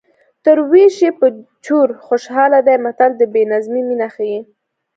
تر 0.45 0.57
وېش 0.71 0.95
یې 1.05 1.11
په 1.19 1.27
چور 1.65 1.87
خوشحاله 2.05 2.59
دی 2.67 2.77
متل 2.85 3.11
د 3.17 3.23
بې 3.33 3.43
نظمۍ 3.53 3.81
مینه 3.89 4.07
ښيي 4.15 4.39